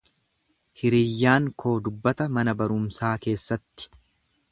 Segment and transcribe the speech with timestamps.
[0.83, 3.91] Hiriyyaan koo dubbata mana barumsaa keessatti.